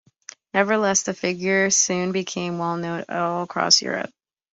Nevertheless, 0.55 1.03
the 1.03 1.13
figure 1.13 1.69
soon 1.69 2.11
became 2.11 2.57
well 2.57 2.75
known 2.75 3.05
all 3.07 3.43
across 3.43 3.83
Europe. 3.83 4.09